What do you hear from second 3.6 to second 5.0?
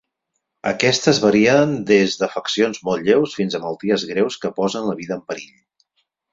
a malalties greus que posen la